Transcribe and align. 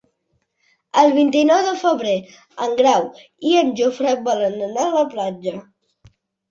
El 1.01 1.13
vint-i-nou 1.17 1.61
de 1.67 1.75
febrer 1.83 2.15
en 2.67 2.73
Grau 2.81 3.07
i 3.51 3.55
en 3.63 3.73
Jofre 3.83 4.19
volen 4.31 4.61
anar 4.73 4.89
a 4.91 4.99
la 5.01 5.09
platja. 5.17 5.57